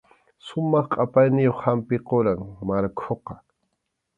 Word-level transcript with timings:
Sumaq 0.45 0.85
qʼapayniyuq 0.91 1.57
hampi 1.65 1.95
quram 2.07 2.41
markhuqa. 2.67 3.33